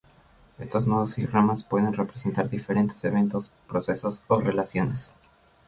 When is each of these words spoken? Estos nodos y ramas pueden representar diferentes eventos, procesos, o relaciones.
Estos 0.57 0.87
nodos 0.87 1.19
y 1.19 1.27
ramas 1.27 1.63
pueden 1.63 1.93
representar 1.93 2.49
diferentes 2.49 3.03
eventos, 3.03 3.53
procesos, 3.67 4.23
o 4.29 4.39
relaciones. 4.41 5.15